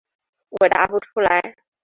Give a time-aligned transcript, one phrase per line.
[0.49, 1.55] 我答不出来。